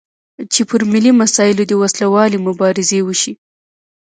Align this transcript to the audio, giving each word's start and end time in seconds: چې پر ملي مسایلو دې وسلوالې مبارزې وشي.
چې 0.53 0.61
پر 0.69 0.81
ملي 0.91 1.11
مسایلو 1.21 1.63
دې 1.69 1.75
وسلوالې 1.81 2.39
مبارزې 2.47 2.99
وشي. 3.03 3.33